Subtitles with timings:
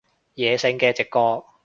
[0.35, 1.45] 野性嘅直覺